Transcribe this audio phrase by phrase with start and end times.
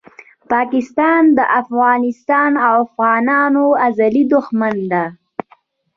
[0.51, 5.03] پاکستان دافغانستان او افغانانو ازلي دښمن ده